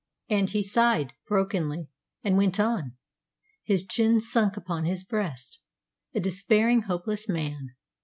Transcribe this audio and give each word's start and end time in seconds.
and 0.31 0.49
he 0.49 0.63
sighed 0.63 1.13
brokenly, 1.27 1.87
and 2.23 2.35
went 2.35 2.59
on, 2.59 2.95
his 3.63 3.85
chin 3.85 4.19
sunk 4.19 4.57
upon 4.57 4.83
his 4.83 5.03
breast, 5.03 5.59
a 6.15 6.19
despairing, 6.19 6.81
hopeless 6.81 7.29
man. 7.29 7.75